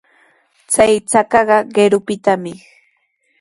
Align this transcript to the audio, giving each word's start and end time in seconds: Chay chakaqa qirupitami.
Chay 0.71 0.93
chakaqa 1.09 1.57
qirupitami. 1.73 2.53